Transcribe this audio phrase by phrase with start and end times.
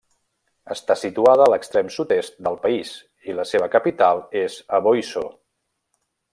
[0.75, 2.95] Està situada a l'extrem sud-est del país
[3.29, 5.27] i la seva capital és Aboisso.